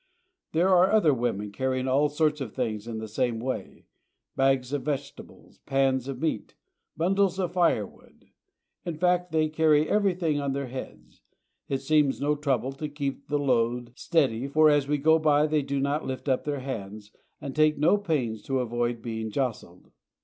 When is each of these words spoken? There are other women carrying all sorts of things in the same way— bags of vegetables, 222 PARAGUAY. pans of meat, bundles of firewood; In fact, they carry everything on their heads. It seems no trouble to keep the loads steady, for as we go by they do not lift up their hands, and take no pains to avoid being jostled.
There 0.53 0.69
are 0.69 0.89
other 0.91 1.13
women 1.13 1.51
carrying 1.51 1.87
all 1.87 2.09
sorts 2.09 2.41
of 2.41 2.55
things 2.55 2.87
in 2.87 2.97
the 2.97 3.07
same 3.07 3.39
way— 3.39 3.85
bags 4.35 4.73
of 4.73 4.81
vegetables, 4.81 5.59
222 5.67 5.67
PARAGUAY. 5.67 5.85
pans 5.85 6.07
of 6.07 6.19
meat, 6.19 6.55
bundles 6.97 7.37
of 7.37 7.51
firewood; 7.53 8.25
In 8.83 8.97
fact, 8.97 9.31
they 9.31 9.47
carry 9.47 9.87
everything 9.87 10.39
on 10.41 10.53
their 10.53 10.65
heads. 10.69 11.21
It 11.69 11.81
seems 11.83 12.19
no 12.19 12.33
trouble 12.35 12.71
to 12.71 12.89
keep 12.89 13.27
the 13.27 13.37
loads 13.37 13.91
steady, 14.01 14.47
for 14.47 14.71
as 14.71 14.87
we 14.87 14.97
go 14.97 15.19
by 15.19 15.45
they 15.45 15.61
do 15.61 15.79
not 15.79 16.07
lift 16.07 16.27
up 16.27 16.45
their 16.45 16.61
hands, 16.61 17.11
and 17.39 17.55
take 17.55 17.77
no 17.77 17.99
pains 17.99 18.41
to 18.45 18.57
avoid 18.59 19.03
being 19.03 19.29
jostled. 19.29 19.91